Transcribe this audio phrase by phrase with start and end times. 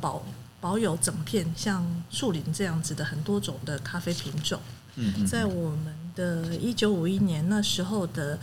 [0.00, 0.22] 保
[0.60, 4.60] 保有整片像树林这样子的很多种的咖啡品种。
[4.94, 8.38] 嗯，嗯，在我们的一九五一年那时候的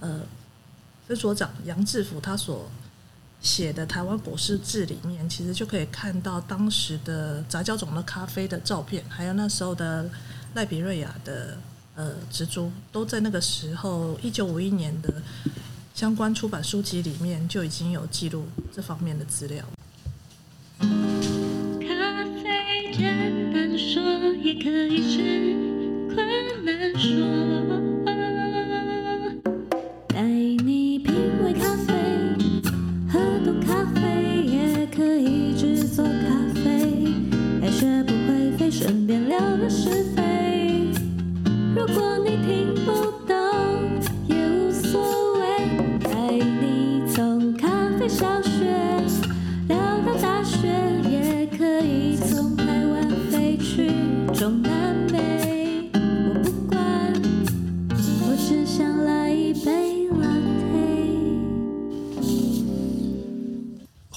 [0.00, 0.20] 呃
[1.06, 2.70] 分所长杨志福他所
[3.40, 10.10] 写的《台湾果实志》里面，其实就可以看到当时的杂交种的咖啡的照片，还有那时候的
[10.52, 11.56] 赖比瑞亚的
[11.94, 15.22] 呃植株，都在那个时候一九五一年的
[15.94, 19.64] 相关出版书籍里面就已经有记录这方面的资料。
[20.78, 24.02] 咖啡，简单说
[24.42, 25.18] 也可以是
[26.14, 26.16] 困
[26.64, 27.06] 难说。
[30.08, 31.94] 带你品味咖啡，
[33.08, 36.10] 喝多咖啡也可以制作咖
[36.54, 36.60] 啡。
[37.60, 40.92] 还学不会飞，顺便聊聊是非。
[41.74, 42.17] 如果。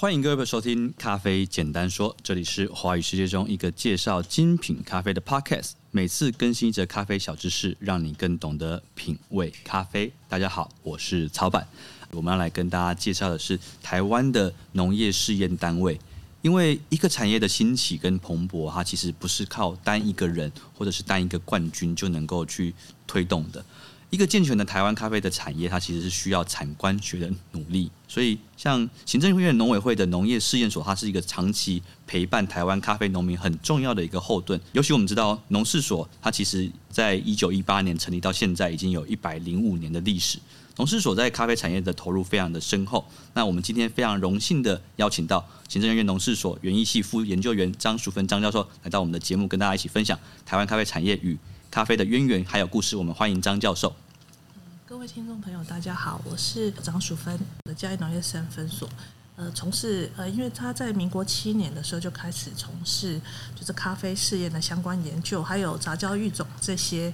[0.01, 10.11] 欢迎各位收听《咖啡简单说》，这里是华语世界中一个介绍精品咖啡的 podcast，每次更新一则咖啡小知识，让你更懂得品味咖啡。
[10.27, 11.67] 大家好，我是草板，
[12.09, 15.99] 我们要来跟大家介绍的是台湾的农业试验单位。
[16.41, 22.73] 因为一个产业的兴起跟蓬勃，它其实不是靠单一个人或者是单一个冠军就能够去
[23.05, 23.63] 推动的。
[24.11, 27.89] 一个健全的台湾咖啡的产业，它其实是需要产官学的努力。
[28.09, 34.59] 所以，像行政院农委会的农业试验所，它是一个长期陪伴台湾咖啡农民很重要的一个后盾。
[34.73, 40.37] 尤其我们知道，农试所它其实在一九一八年成立到现在，已经有一百零五年的历史。
[40.75, 43.05] 农试所在咖啡产业的投入非常的深厚。
[43.33, 51.37] 那我们今天非常荣幸的邀请到行政院农试所园艺系副研究员张淑芬张教授来到我们的节目，跟大家一起分享台湾咖啡产业与
[51.71, 53.95] 咖啡的渊源还有故事，我们欢迎张教授。
[54.85, 58.89] 各位听众朋友，大家好，我是张淑芬的嘉义农业试验分所。
[59.37, 63.17] 呃，从事呃，因为他在民国七年的时候就开始从事
[63.55, 67.11] 就是咖啡试验的相关研究，还有杂交育种这些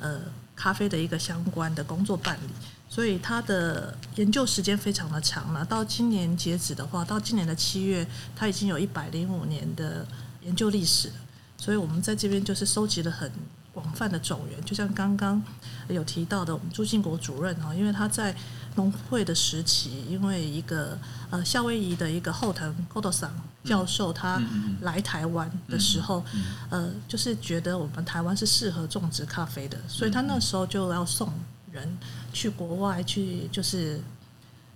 [0.00, 0.20] 呃
[0.56, 2.48] 咖啡的一个相关的工作办理，
[2.88, 5.64] 所以他的研究时间非常的长了。
[5.64, 8.04] 到今年截止的话，到今年的七月，
[8.34, 10.04] 他已经有一百零五年的
[10.42, 11.14] 研究历史了。
[11.56, 13.30] 所以我们在这边就是收集了很。
[13.72, 15.42] 广泛的种源，就像刚刚
[15.88, 18.34] 有提到的，我们朱建国主任哈，因为他在
[18.74, 20.98] 农会的时期，因为一个
[21.30, 23.30] 呃夏威夷的一个后藤寇多桑
[23.64, 24.40] 教授他
[24.80, 26.24] 来台湾的时候，
[26.68, 31.32] 呃，就是觉得我们台湾是适合种植咖啡的，所以他那时候就要送
[31.70, 31.98] 人
[32.32, 34.00] 去国外去，就是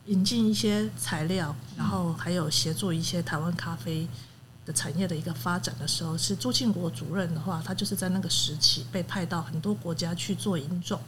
[0.06, 4.06] 引进一些材料，然后还有协助一些台湾咖啡。
[4.66, 11.00] 的产业的一个发展的时候，是朱庆国主任的话，他就是在那个时期被派到很多国家去做引种，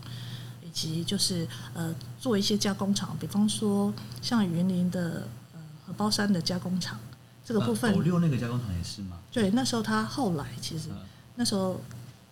[0.62, 6.98] 以及就是呃做一些加工厂，比方说像云林的呃荷包山的加工厂，
[7.44, 7.92] 这个部分。
[7.94, 9.18] 斗六那个加工厂也是吗？
[9.32, 10.88] 对，那时候他后来其实
[11.36, 11.80] 那时候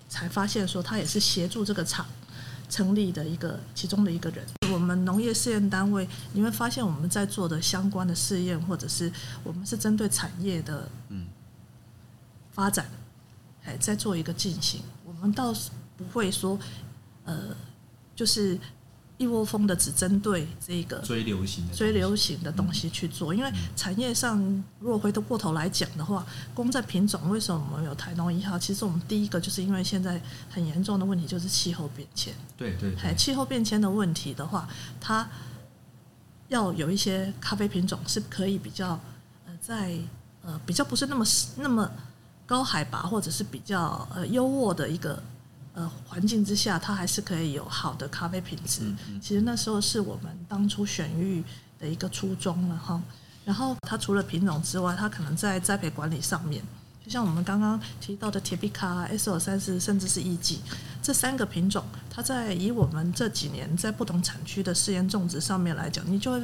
[0.09, 2.07] 才发现说，他也是协助这个厂。
[2.69, 11.27] 成立的一个其中的一个人，我们农业试验单位，你会发现我们在做的相关的试验，或者是我们是针对产业的嗯
[12.53, 12.87] 发展，
[13.65, 16.59] 哎，在做一个进行，我们倒是不会说
[17.25, 17.57] 呃，
[18.15, 18.59] 就是。
[19.25, 24.39] 一窝蜂的只针对这个追流行的追流行的东西去做，因为产业上
[24.79, 26.25] 如果回头过头来讲的话，
[26.55, 28.59] 光在品种，为什么我们有台农一号？
[28.59, 30.21] 其实我们第一个就是因为现在
[30.51, 32.35] 很严重的问题就是气候变迁。
[32.57, 34.69] 对对，哎，气候变迁的问题的话，
[35.01, 35.27] 它
[36.49, 39.01] 要有一些咖啡品种是可以比较
[39.47, 39.97] 呃在
[40.43, 41.25] 呃比较不是那么
[41.57, 41.91] 那么
[42.45, 45.23] 高海拔或者是比较呃优渥的一个。
[45.75, 48.83] 呃，环境之下，它还是可以有好的咖啡品质。
[49.21, 51.43] 其实那时候是我们当初选育
[51.79, 53.03] 的一个初衷了哈。
[53.45, 56.63] 然后它除了品种之外，它可能在栽培管理上面。
[57.05, 60.61] 就像我们刚刚提到的铁皮卡、SO 三十，甚至是 E G
[61.03, 61.85] 这三个品种，
[62.15, 66.41] 它在以我们这几年在不同产区的试验种植上面来讲，你就会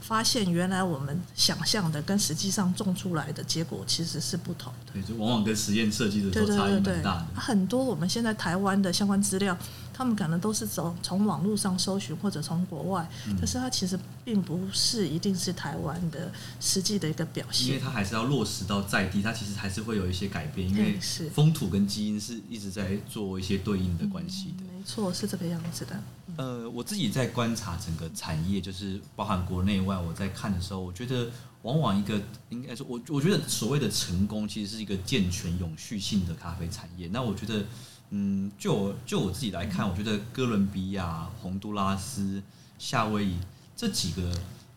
[0.00, 4.92] 发现，原来我们想象的跟实际上种出来的结果其实是不同的。
[4.94, 7.26] 对，就往往跟实验设计的时候差异蛮大的。
[7.36, 9.56] 很多我们现在台湾的相关资料。
[9.94, 24.64] 他们可能都是从从网络上搜寻或者从国外，嗯，但是它其实并不是一定是台湾的实际的一个表现，因为它还是要落实到在地，它其实还是会有一些改变，因为是风土跟基因是一直在做一些对应的关系的。
[24.82, 26.02] 错，是这个样子的。
[26.36, 31.30] 呃，我自己在观察整个产业，就是包含国内外，我在看的时候，我觉得
[31.62, 37.08] 往往一个应该说，我我觉得所谓的成功，其实是一个健全永续性的咖啡产业。
[37.12, 37.64] 那我觉得，
[38.10, 42.42] 嗯，就我就我自己来看，我觉得哥伦比亚、洪都拉斯、
[42.78, 43.36] 夏威夷
[43.76, 44.34] 这几个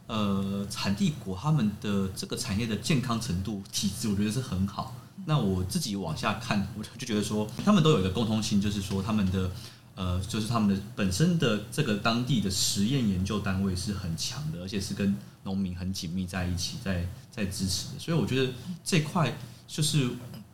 [0.08, 4.94] 呃产地国，他们的这个产业的健康程度、体质，我觉得是很好。
[5.26, 9.50] 那我自己往下看，我就觉得说，他们都有一个共通性，就是说他们的。
[9.96, 18.00] 呃，就是他们的本身的这个当地的实验研究单位是很强的，而且是跟农民很紧密在一起，在在支持的。
[18.00, 18.52] 所以我觉得
[18.84, 19.38] 这块
[19.68, 20.10] 就是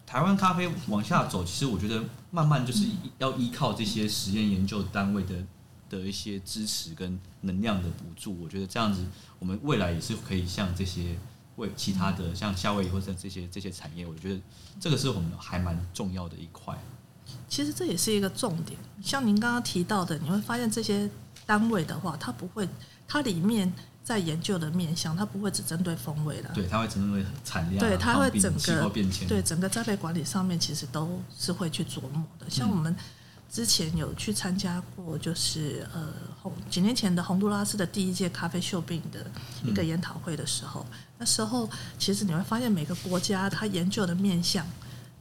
[0.05, 2.85] 台湾咖啡往下走，其实我觉得慢慢就是
[3.17, 5.35] 要依靠这些实验研究单位的
[5.89, 8.39] 的一些支持跟能量的补助。
[8.41, 9.05] 我觉得这样子，
[9.39, 11.17] 我们未来也是可以像这些
[11.55, 14.39] 为其他的像夏威夷或者这些这些产业，我觉得
[14.79, 16.77] 这个是我们还蛮重要的一块。
[17.49, 21.09] 其实这也是一个重点，像您刚刚提到的，你会发现这些
[21.45, 22.67] 单位的话，它不会，
[23.07, 23.71] 它里面
[24.03, 32.49] 在研究的面向，它不会只针对风味的，对，它会针对产量，对，它会整个变迁，对整个栽培管理上面，其实都是会去琢磨的。
[32.49, 32.95] 像我们
[33.51, 36.07] 之前有去参加过，就是呃，
[36.69, 39.25] 几年前的洪都拉斯的第一届咖啡秀病的
[39.65, 40.85] 一个研讨会的时候，
[41.17, 41.69] 那时候
[41.99, 44.65] 其实你会发现每个国家它研究的面向，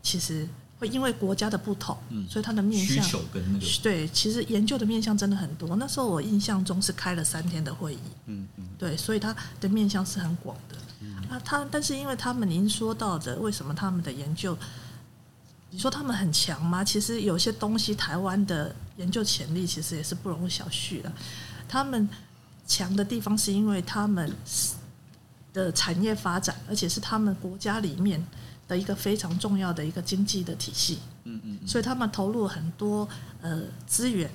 [0.01, 0.47] 其实。
[0.81, 5.77] 会因为国家的不同，嗯，所以它的面向需求跟那个对，其实研究的面向真的很多。
[5.77, 10.77] 那时候我印象中是开了三天的会议，嗯嗯，对，所以它的面向是很广的。
[11.01, 14.57] 嗯，那他但是因为他们您说到的，为什么他们的研究，
[15.69, 16.83] 你说他们很强吗？
[16.83, 21.13] 其实有些东西，台湾的研究潜力其实也是不容小觑的。
[21.69, 22.09] 他们
[22.67, 24.35] 强的地方是因为他们
[25.53, 28.27] 的产业发展，而且是他们国家里面。
[28.71, 33.07] 的一个非常重要的一个经济的体系，嗯嗯，所以他们投入很多
[33.43, 34.31] 呃资源，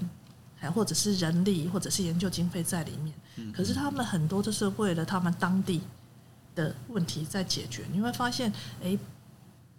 [0.57, 3.15] 还或者是人力，或者是研究经费在里面。
[3.53, 5.79] 可是他们很多就是为了他们当地
[6.53, 7.85] 的问题在解决。
[7.93, 8.51] 你会发现，
[8.83, 8.97] 哎，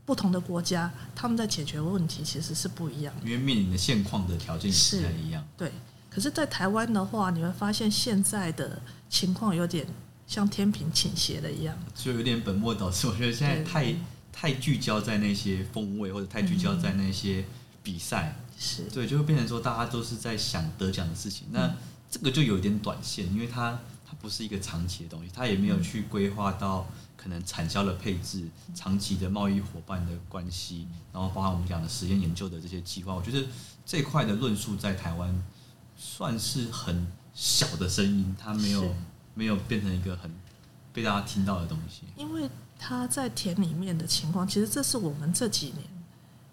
[0.07, 5.47] 不同的国家他们在解决问题其实是不一样的，因为面临的现况的条件是不太一样。
[5.55, 5.71] 对，
[6.09, 8.81] 可是，在台湾的话，你会发现现在的
[9.11, 9.87] 情况有点
[10.27, 13.07] 像天平倾斜了一样，就有点本末倒置。
[13.07, 13.95] 我觉得现在太。
[14.39, 17.43] 太聚焦在那些风味，或者太聚焦在那些
[17.83, 21.47] 比赛，是对，就会变成说大家都是在想得奖的事情。
[21.53, 21.75] 那
[22.11, 26.87] 这个就有点短线，因为它它不是一个长期的东西，它也没有去规划到
[27.17, 33.15] 可能产销的配置、长期的贸易伙伴的关系，然后包含我们讲的实验研究的这些计划。
[33.15, 33.43] 我觉得
[33.87, 35.43] 这块的论述在台湾
[35.97, 38.95] 算是很小的声音，它没有
[39.33, 40.31] 没有变成一个很
[40.97, 42.51] 被大家听到的东西，因为。
[42.79, 45.79] 他在田里面的情况，其实这是我们这几年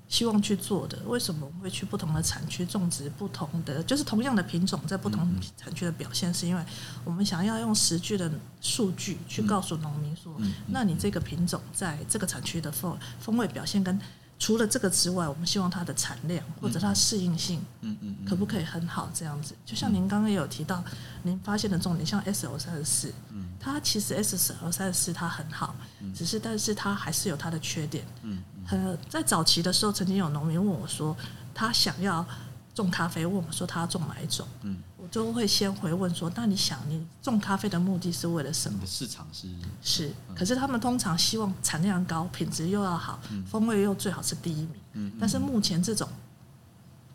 [0.07, 0.97] 希望去做的。
[1.05, 6.63] 为什么我们会去不同的产区种植不同的，就是同样的品种在不同产区的表现，是因为
[7.03, 8.31] 我们想要用实际的
[8.61, 10.33] 数据去告诉农民说，
[10.67, 13.99] 那你这个品种在这个产区的风风味表现跟。
[14.39, 19.55] 除了这个之外，我们希望它的产量或者它适应性，嗯嗯，可不可以很好这样子？
[19.65, 20.83] 就像您刚刚也有提到，
[21.21, 25.73] 您发现的重点，像 S O 三十四，嗯，它其实 S O 三十四它很好，
[26.13, 31.15] 只是但是它还是有它的缺点，嗯，呃，在早期的时候，曾经有农民问我说，
[31.53, 32.25] 他想要
[32.73, 34.77] 种咖啡，问我说他要种哪一种，嗯。
[35.13, 39.47] 都会先回问说：“那你想，你种咖啡的目的是为了什么？”市场是
[39.83, 45.11] 是，可是他们通常希望产量高，品质又要好，风味又最好是第一名。
[45.19, 46.09] 但是目前这种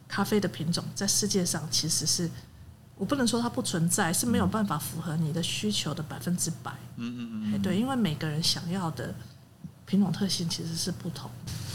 [0.06, 2.30] 咖啡的品种在世界上其实是，
[2.94, 6.72] 我不能说它不存在，是没有办法符合你的需求的百分之百。
[6.94, 9.12] 嗯嗯嗯，对，因为每个人想要的
[9.86, 11.28] 品种特性其实是不同。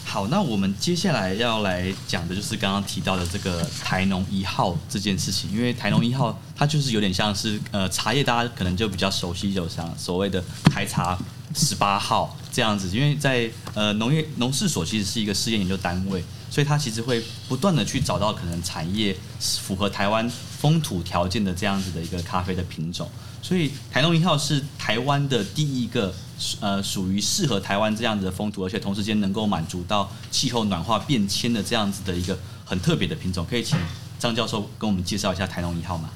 [0.06, 11.18] 好，那我们接下来要来讲的就是刚刚提到的这个台农一号这件事情，因为台农一号它就是有点像是呃茶叶，大家可能就比较熟悉，就像所谓的台茶
[11.56, 23.10] 十八号这样子，因为在呃农业农试所其实是一个试验研究单位，所以它其实会不断的去找到可能产业符合台湾风土条件的这样子的一个咖啡的品种。
[23.42, 26.14] 所以台农一号是台湾的第一个，
[26.60, 33.46] 呃，属于适合台湾这样子的风土，而且同时间能够满足到气候暖化变迁的这样子的一个很特别的品种。
[33.50, 33.78] 可以请
[34.20, 36.10] 张教授跟我们介绍一下台农一号吗？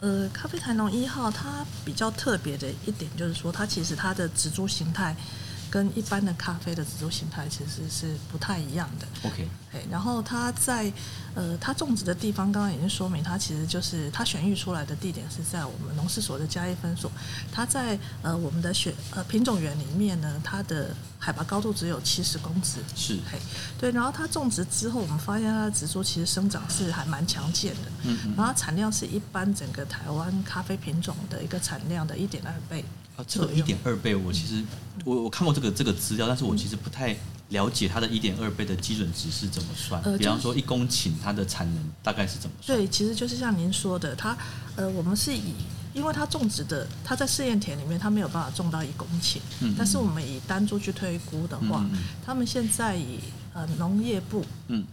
[0.00, 5.16] 呃，咖啡台农一号它比较特别的一点就是说，它其实它的植株形态。
[5.70, 9.06] 跟一般的咖啡的植株形态其实是不太一样的。
[9.26, 9.48] OK，
[9.90, 10.92] 然后它在
[11.34, 17.10] 呃，它种植的地方刚刚已经说明，它其实就是它选育出来的地点是在我们农事所的嘉义分所。
[17.50, 22.80] 它在呃我们的选呃品种园里面呢，它的海拔高度只有七十公尺。
[22.94, 23.38] 是，嘿，
[23.78, 23.90] 对。
[23.92, 27.90] 然后它种植之后，我们发现它的植株其实生长是还蛮强健的。
[28.04, 28.34] 嗯嗯。
[28.36, 32.84] 然后产量是一般整个台湾咖啡品种的一个产量的一点二倍。
[33.16, 34.64] 啊，这个一点二倍，我其实
[35.04, 37.14] 我我看过这个这个资料，但是我其实不太
[37.52, 40.02] 了解它的一点二倍的基准值是怎么算。
[40.02, 42.76] 呃，比方说一公顷它的产能大概是怎么算？
[42.76, 44.36] 对，其实就是像您说的，它
[44.76, 45.54] 呃，我们是以。
[45.94, 49.36] 因为它种植的，它在试验田里面，它没有办法种到一公顷。
[49.60, 49.74] 嗯。
[49.76, 53.18] 但是我们以单株去推估的话，嗯、他们现在以
[53.52, 54.42] 呃农业部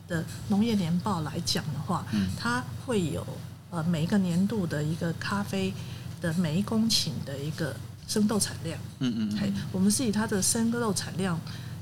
[0.09, 3.25] 的农业年报来讲的话，嗯，它会有
[3.69, 5.73] 呃每一个年度的一个咖啡
[6.19, 7.73] 的每一公顷的一个
[8.05, 8.77] 生豆产量。
[8.99, 9.37] 嗯嗯。
[9.37, 11.39] 嘿，我们是以它的生豆产量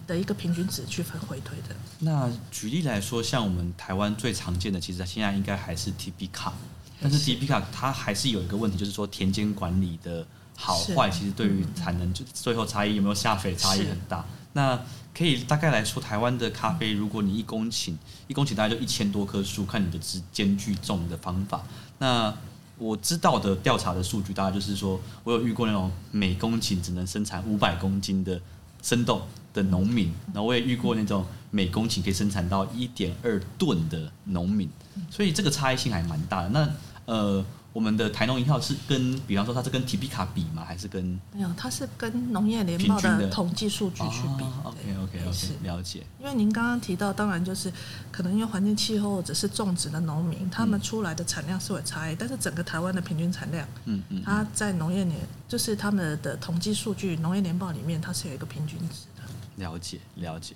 [0.07, 1.75] 的一个平均值去分回推的。
[1.99, 6.51] 那举例来说，像我们台湾最常见的，其实现在应该还是 TIPICA。
[6.99, 14.25] 但是 TIPICA 它还是有一个问题，就是说田间管理的好坏，其实对于产能就最后差异有没有下肥差异很大。
[14.53, 14.79] 那
[15.13, 17.93] 可以大概来说，台湾的咖啡，如果你一公顷
[18.27, 21.63] 一公顷大概就一千多棵树，看你的之间距种的方法。
[21.99, 22.33] 那
[22.79, 28.41] 我知道的调查的数据，大概就是说我有遇过那种每公顷只能生产五百公斤的
[28.81, 29.21] 生动
[29.53, 34.69] 的农民，那我也遇过那种每公顷可以生产到一点二吨的农民，
[35.09, 36.49] 所以这个差异性还蛮大的。
[36.49, 36.69] 那
[37.07, 40.65] 呃，我们的台农一号是跟，比方说它是跟 TIPICA 比吗？
[40.65, 41.17] 还是跟？
[41.33, 44.43] 没有，它是跟农业联报的统计数据去比。
[44.43, 46.05] 哦、OK OK OK，了解。
[46.19, 47.71] 因为您刚刚提到，当然就是
[48.11, 59.23] 可能因为环境气候或者是种植的农民，他们出来的产量是有差异，但是整个台湾的平均产量，嗯嗯，它在农业年就是他们的统计数据农业年报里面，它是有一个平均值的。
[59.65, 60.53] 了解了解。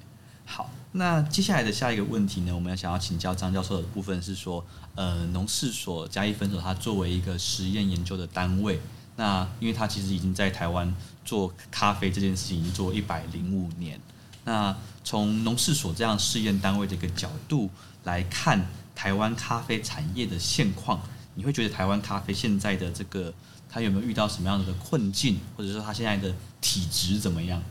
[0.53, 4.61] 好，那接下来的下一个问题呢，我们要想要请教张教授的部分是说，
[4.95, 8.77] 呃，农事所嘉义分所它作为一个实验研究的单位，
[9.15, 10.93] 那因为它其实已经在台湾
[11.23, 13.97] 做咖啡这件事情已经做一百零五年，
[14.43, 17.69] 那从农事所这样试验单位的一个角度
[18.03, 20.99] 来看台湾咖啡产业的现况，
[21.35, 23.33] 你会觉得台湾咖啡现在的这个
[23.69, 27.63] 它有没有遇到什么样的困境，或者说它现在的体质怎么样？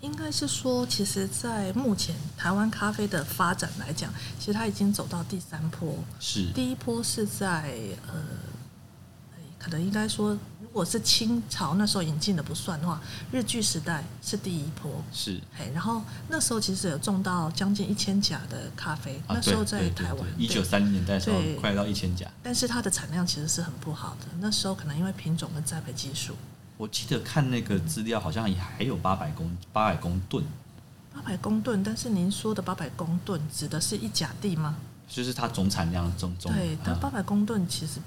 [0.00, 5.96] 应该是说，其实，在目前台湾咖啡的发展来讲，其实它已经走到第三波。
[6.20, 6.52] 是。
[6.54, 7.74] 第一波是在
[8.06, 8.22] 呃，
[9.58, 13.00] 可能应该说，如果是清朝那时候引进的不算的话，
[13.32, 15.02] 日据时代是第一波。
[15.12, 15.40] 是。
[15.56, 22.30] 嘿，然后那时候其实有种到将近一千甲的咖啡，啊、那时候在台湾，一九三零年代的时候快到一千甲。
[22.42, 26.36] 但是它的产量其实是很不好的，那时候可能因为品种跟栽培技术。
[26.76, 30.44] 我记得看那个资料，好像也还有八百公八百公吨，
[31.14, 31.82] 八百公吨。
[31.82, 34.76] 但是您说的八百公吨指的是一甲地吗？
[35.08, 36.52] 就是它总产量总总。
[36.52, 37.98] 对，但八百公吨其实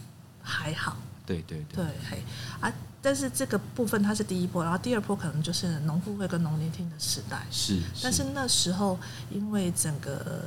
[0.43, 0.97] 还好。
[1.25, 1.83] 对对对。
[1.83, 2.23] 对，嘿
[2.59, 2.71] 啊，
[3.01, 7.47] 但是这个部分它是第一波，然后第二波可能就是农复会跟农林厅的时代。
[7.49, 7.79] 是。
[7.79, 8.99] 是但是那时候
[9.31, 10.45] 因为整个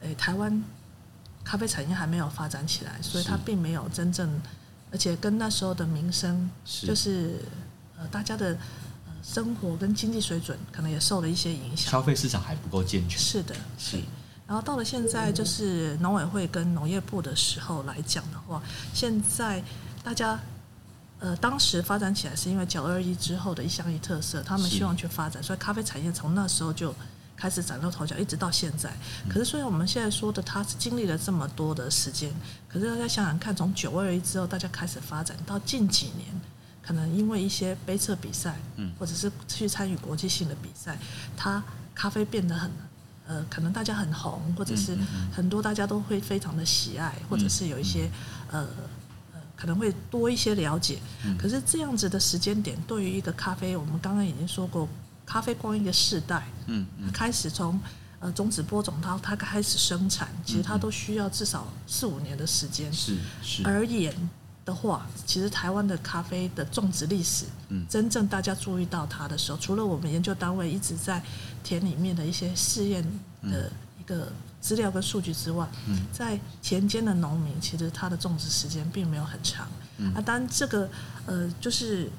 [0.00, 0.62] 诶台湾
[1.42, 4.30] 咖啡产业还没有发展起来，所以它并没有真正。
[4.92, 7.36] 而且跟那时候的民生，就是
[7.98, 8.48] 呃大家的
[9.06, 11.90] 呃生活跟经济水准，可能也受了一些影响。
[11.90, 13.18] 消费市场还不够健全。
[13.18, 13.98] 是的，是。
[14.46, 19.62] 然后到了现在，就是农委会跟农业部的时候来讲的话，现在
[20.02, 20.38] 大家
[21.18, 26.94] 呃当时发展起来是因为九二一之后的一乡一特色，他们希望去发展，所以咖啡产业从那时候就。
[27.40, 28.92] 开始崭露头角，一直到现在。
[29.26, 32.30] 可是虽然我们现在说的，它是经历了这么多的时间，
[32.68, 36.28] 可是大家想想看，从九二一之后，大家开始发展到近几年，
[36.82, 40.98] 可能因为一些杯测比赛，嗯，或者是去参与国际性的比赛，
[41.34, 41.62] 它
[41.94, 42.70] 咖啡变得很，
[43.26, 44.94] 呃，可能大家很红，或者是
[45.32, 48.10] 很多大家都会非常的喜爱，或者是有一些
[48.50, 48.60] 呃
[49.32, 50.98] 呃可能会多一些了解。
[51.38, 54.86] 可是这样子的时间点，对于一个咖啡，我们刚刚已经说过。
[55.30, 57.78] 咖啡光一个世代，嗯，开始从
[58.18, 62.92] 呃种子播种到它开始生产，其实它都需要至少四五年的时间。
[62.92, 63.62] 是是。
[63.64, 64.12] 而言
[64.64, 71.22] 的话，其实台湾的咖啡的种植历史，嗯，真正大家注意到它的时候，除了我们研究单位一直在
[71.62, 73.00] 田里面的一些试验
[73.44, 73.70] 的
[74.00, 79.68] 一个资料跟数据之外，嗯，在田间的农民，其实他的种植时间并没有很长。
[79.98, 80.90] 嗯，啊，当然这个
[81.26, 82.10] 呃就是。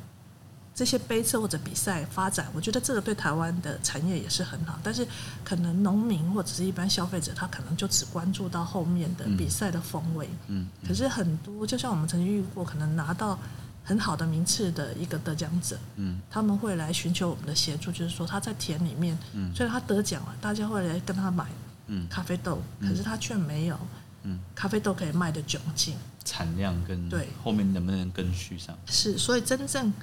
[0.81, 4.79] 这些杯测或者比赛发展，我觉得这个对台湾的产业也是很好。
[4.81, 5.07] 但是，
[5.43, 10.27] 可能农民或者是一般消费者，他可能就只关注到后面的比赛的风味。
[10.47, 10.67] 嗯。
[10.87, 13.37] 可是很多，就像我们曾经遇过，可能拿到
[13.83, 21.45] 很好的名次的一个得奖者，嗯，他们会来寻求我们的协助，就是说他在田里面，嗯，虽然他得奖了，大家会来跟他买，
[21.85, 23.77] 嗯，咖啡豆，可是他却没有，
[24.23, 25.93] 嗯，咖啡豆可以卖的窘境，
[26.25, 28.75] 产量跟对后面能不能跟续上？
[28.87, 29.93] 是，所以真正。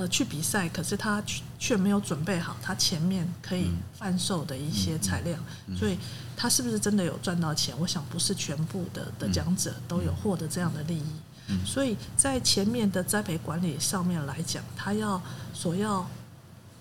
[0.00, 1.22] 呃，去比赛，可是他
[1.58, 5.38] 却没有准备好他前面可以贩售的一些材料，
[5.76, 5.98] 所以
[6.34, 7.74] 他是不是真的有赚到钱？
[7.78, 11.12] 我想不是全部的得奖者都有获得这样的利益。
[11.48, 15.20] 嗯，所以在前面的栽培管理上面来讲，他要
[15.52, 16.08] 所要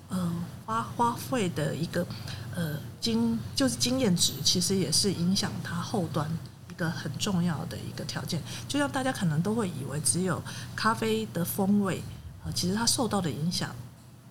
[0.07, 0.33] 呃
[0.65, 2.07] 花花费的一个
[2.55, 6.25] 呃经就是经验值，其实也是影响他后端
[6.69, 8.41] 一个很重要的一个条件。
[8.65, 10.41] 就像大家可能都会以为只有
[10.73, 12.18] 咖啡的风味，呃，
[12.53, 13.75] 其实它受到的影响。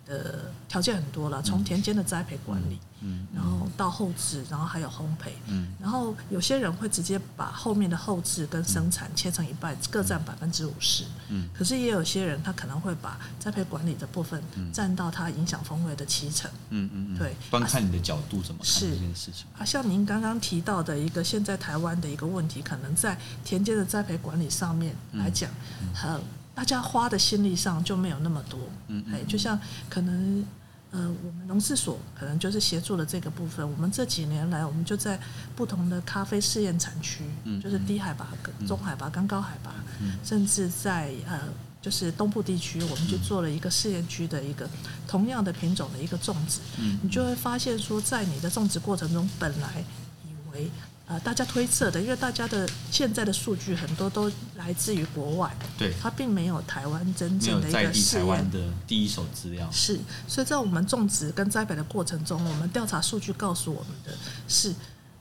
[0.09, 19.45] 的条件很多了，从田间的栽培管理，嗯，然后到后置，然后还有烘焙，嗯，然后有些人会直接把后面的后置跟生产切成一半，各占百分之五十，嗯，可是也有些人他可能会把栽培管理的部分占到他影响风味的七成，嗯嗯嗯，对，观看你的角度怎么看这件事情。
[19.59, 19.63] 啊？
[19.63, 25.51] 像您刚刚提到的一个现在台湾的一个问题，可能在田间的栽培管理上面来讲，
[25.93, 26.19] 很。
[26.59, 29.57] 大家花的心力上就没有那么多，嗯，哎，就像
[29.89, 30.45] 可能，
[30.91, 33.65] 呃，我们农事所可能就是协助了这个部分。
[33.65, 35.17] 我们这几年来，我们就在
[35.55, 38.27] 不同的咖啡试验产区，嗯，就是低海拔、
[38.67, 41.39] 中海拔跟高海拔，嗯，甚至在呃，
[41.81, 44.69] 就是东部地区，我们就做了一个试验区的一个
[45.07, 49.85] 同样的品种的一个种植，嗯，你就会发现说，在你的种植过程中，本来
[50.25, 50.69] 以为。
[51.09, 59.67] 呃，大家推测的，因为大家的现在的数据很多都来自于国外，对，它并没有台湾真正的一个台湾的第一手资料。
[59.73, 64.13] 是，所以在我们种植跟栽培的过程中，我们调查数据告诉我们的
[64.47, 64.75] 是，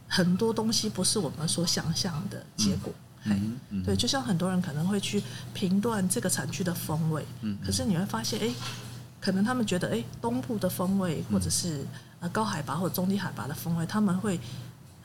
[0.09, 2.93] 很多东西不是我们所想象的结果。
[3.23, 8.53] 嗯，嗯，对，就像很多人可能会去评断这个产区的风味，嗯，可是你会发现，哎，
[9.21, 11.85] 可能他们觉得，哎，东部的风味，或者是
[12.19, 14.37] 呃高海拔或者中低海拔的风味，他们会。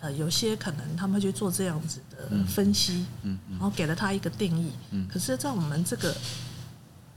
[0.02, 6.16] 呃，有些可能他们会去做这样子的分析，嗯，然后给了他一个定义，嗯，可是，在我们这个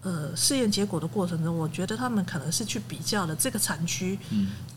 [0.03, 4.19] 呃试验结果的过程中，我觉得他们可能是去比较了这个产区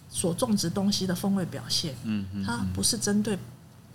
[0.08, 3.38] 所种植东西的风味表现，嗯，它不是针对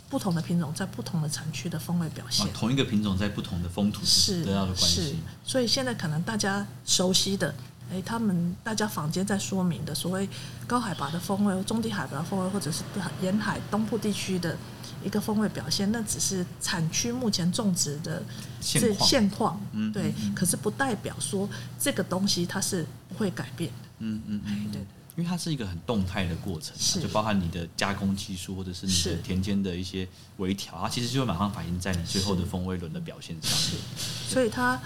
[0.09, 7.51] 不同的品种在不同的产区的风味表现，同一个品种在不同的风土是得到的关系，是，所以现在可能大家熟悉的。
[7.91, 10.27] 哎，他们大家坊间在说明的所谓
[10.65, 12.83] 高海拔的风味、中低海拔的风味，或者是
[13.21, 14.57] 沿海东部地区的
[15.03, 18.23] 一个风味表现，那只是产区目前种植的
[18.59, 19.61] 现现况。
[19.73, 20.11] 嗯，对。
[20.33, 21.47] 可是不代表说
[21.79, 23.89] 这个东西它是不会改变的。
[23.99, 24.81] 嗯嗯嗯，对。
[25.15, 30.07] 因为它是一个很动态的过程，就包含你的加工技术，或者是你的田间的一些
[30.37, 33.81] 微调，它其实就会马上反映在你最后的风味轮的表现上面。
[34.27, 34.79] 所以它。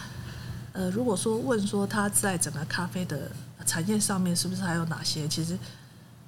[0.78, 3.32] 呃，如果说问说他在整个咖啡的
[3.66, 5.28] 产业上面是不是还有哪些？
[5.28, 5.58] 其实，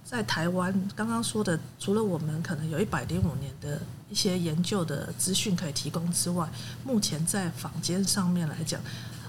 [0.04, 6.50] 在台湾刚刚说的，除了我们可能有一百零五年的一些研究的资讯可以提供之外，
[6.84, 8.82] 目前在坊间上面来讲，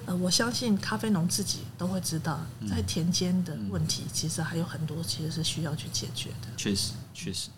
[0.06, 6.48] 呃，我相信咖啡农自己都会知道，在田间的问题其实还有很多，其实是需要去解决的。
[6.56, 7.50] 确实，确实。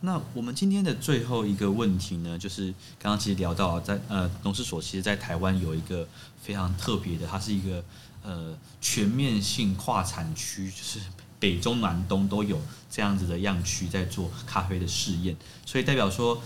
[0.00, 2.66] 那我们今天的最后一个问题呢，就是
[2.98, 6.06] 刚刚其实聊到在呃农试所，其实，在台湾有一个
[6.40, 7.82] 非常特别的，它是一个
[8.22, 11.00] 呃全面性跨产区，就是
[11.40, 16.40] 北中南东都有这样子的样区在做咖啡的试验，所以代表说，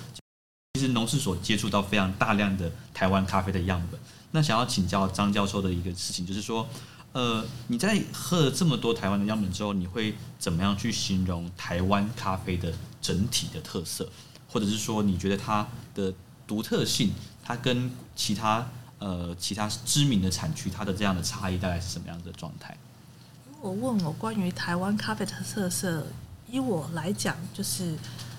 [0.74, 4.00] 其实农试所接触到非常大量的台湾咖啡的样本。
[4.30, 6.68] 那想要请教张教授的一个事情，就是说，
[7.12, 14.08] 呃，你在喝了这么多台湾的样本之后，你会怎么样去形容台湾咖啡的整体的特色，
[14.48, 16.14] 或者是说你觉得它的
[16.46, 18.70] 独特性，它跟其他
[19.00, 22.76] 呃其他知名的产区它的这样的差异大概是什么样的状态？
[23.50, 26.06] 如果问我关于台湾咖啡的特色，
[26.48, 27.96] 以我来讲，就是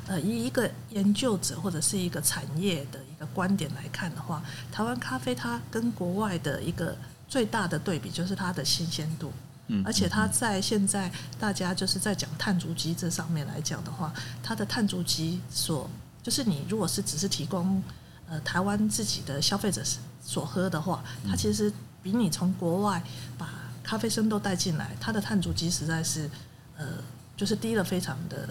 [0.08, 6.98] 呃以一个研究者或者是一个产业的一个观点来看的话，台湾咖啡它跟国外的一个。
[7.32, 9.32] 最大的对比就是它的新鲜度，
[9.68, 14.14] 嗯，而且它在现在大家就是在讲碳足迹这上面来讲的话，
[14.44, 15.90] 它的碳足迹所
[16.22, 17.82] 就是你如果是只是提供
[18.28, 19.82] 呃台湾自己的消费者
[20.22, 21.72] 所喝的话，它其实
[22.04, 23.02] 比你从国外
[23.38, 23.48] 把
[23.82, 26.30] 咖啡生豆带进来，它的碳足迹实在是
[26.76, 26.86] 呃
[27.38, 28.50] 就是低了非常的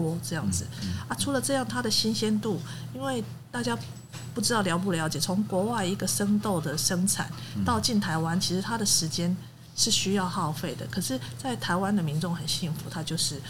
[0.00, 0.66] 多这样子
[1.08, 1.14] 啊。
[1.16, 2.60] 除了这样，它的新鲜度，
[2.94, 3.76] 因为大家。
[4.34, 7.28] 不知道了不了解，从国外一个生豆的生产
[7.64, 9.36] 到进台湾，其实它的时间
[9.76, 10.86] 是需要耗费的。
[10.86, 13.40] 可是，在台湾的民众很幸福，他就是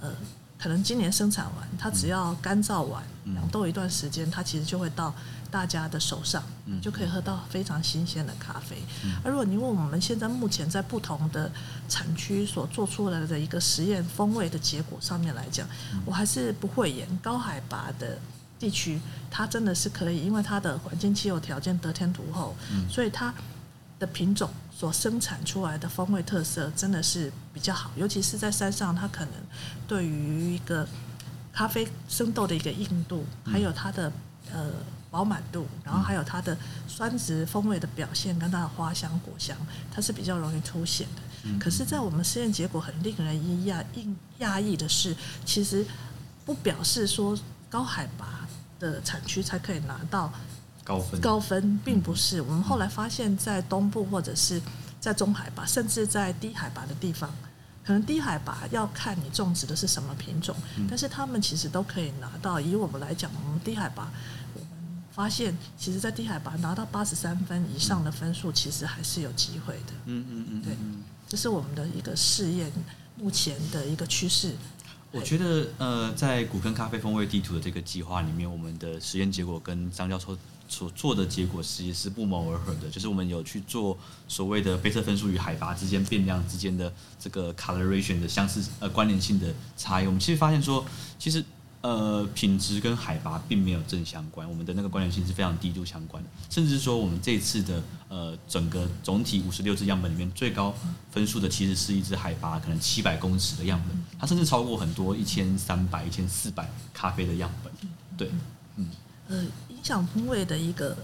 [0.00, 0.10] 呃，
[0.58, 3.02] 可能今年生产完，他只要干燥完
[3.36, 5.14] 养豆一段时间，它其实就会到
[5.50, 6.42] 大家的手上，
[6.80, 8.76] 就可以喝到非常新鲜的咖啡。
[9.24, 11.50] 而如果你问我们现在目前在不同的
[11.88, 15.66] 产区所做出来的一个实验风味的结果上面来讲，
[16.04, 18.18] 我还是不会言高海拔的。
[18.60, 23.32] 地区它真的是可以，因为它的环境气候条件得天独厚，嗯，所以它
[24.00, 29.34] 的品种所生产出来的风味特色真的是比较好，尤其是在山上，它可能
[29.86, 30.84] 对于一个
[31.52, 34.12] 咖啡生豆的一个硬度，还有它的
[34.52, 34.72] 呃
[35.10, 39.56] 饱满度，然后还有它的酸值风味的表现跟它的花香果香，
[39.90, 41.22] 它是比较容易凸显的。
[41.44, 45.86] 嗯、可是，在我们实验结果很令人意讶、应讶异的是，其实
[46.44, 47.38] 不表示说
[47.70, 48.46] 高海拔
[48.78, 50.32] 的产区才可以拿到
[50.84, 51.20] 高分。
[51.20, 52.42] 高分并不是。
[52.42, 54.60] 我们后来发现，在东部或者是
[55.00, 57.30] 在中海拔，甚至在低海拔的地方，
[57.84, 60.54] 可能低海拔要看你种植的是什么品种，
[60.88, 62.60] 但是他们其实都可以拿到。
[62.60, 64.10] 以我们来讲，我们低海拔。
[65.18, 69.92] 发现，其实，在低海拔拿到八十三分以上的分数，其实还是有机会的。
[70.04, 70.76] 嗯嗯嗯，对，
[71.28, 72.70] 这是我们的一个试验，
[73.16, 74.52] 目前的一个趋势。
[75.10, 82.88] 我觉得，呃，在古坑咖啡风味地图的这个计划里面，我们的实验结果跟张教授所做的结果其实是不谋而合的。
[82.88, 90.06] 就是我们有去做所谓的杯测分数与海拔之间变量之间的这个 correlation 的相似呃关联性的差异。
[90.06, 90.86] 我们其实发现说，
[91.18, 91.44] 其实。
[91.80, 100.74] 呃，品质跟海拔并没有正相关，我们的那个关联性是非常低度相关的，甚至说我们这次的呃整个总体五十六支样本里面最高
[101.12, 107.72] 分数的其实是一支海拔可能七百公尺的样本，它甚至超过很多一千三百、一千四百咖啡的样本。
[108.16, 108.28] 对，
[108.74, 108.90] 嗯，
[109.28, 110.96] 呃，影响风味的一个，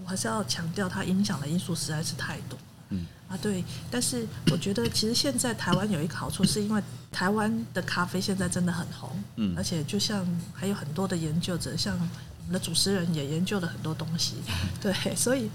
[0.00, 2.56] 我还是要强调，它影响的因素实在是太多。
[3.30, 14.34] 嗯啊，对，但是我觉得其实现在台湾有一个好处，是因为台湾的咖啡现在真的很红，嗯，而且就像还有很多的研究者，像我们的主持人也研究了很多东西，
[14.80, 15.48] 对，所以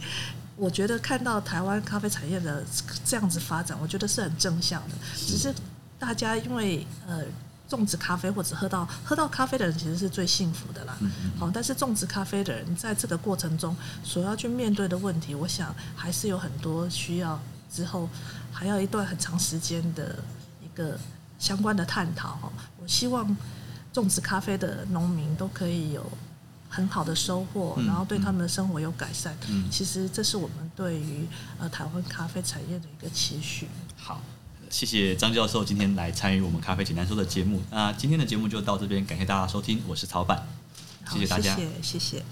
[0.55, 2.63] 我觉得看到台湾咖啡产业的
[3.03, 5.53] 这样子发展，我觉得是很正向的，只是
[5.99, 7.23] 大家因为呃。
[7.67, 10.95] 种植咖啡或者喝到喝到咖啡的人其实是最幸福的啦。
[11.35, 18.09] 好，但是种植咖啡的人在这个过程中所要去面对的问题，我想还是有很多需要之后
[18.51, 20.17] 还要一段很长时间的
[20.63, 20.99] 一个
[21.39, 22.51] 相关的探讨。
[22.81, 23.35] 我希望
[23.93, 26.05] 种植咖啡的农民都可以有
[26.69, 29.35] 很好的收获，然后对他们的生活有改善。
[29.71, 31.25] 其实这是我们对于
[31.59, 33.67] 呃台湾咖啡产业的一个期许。
[33.97, 34.21] 好。
[34.67, 37.61] 谢谢张教授今天来参与我们咖啡简单说的节目。
[37.71, 40.43] 那今天的节目就到这边，感谢大家收听，我是曹板，
[41.09, 41.81] 谢谢大家，谢谢。
[41.81, 42.25] 谢谢。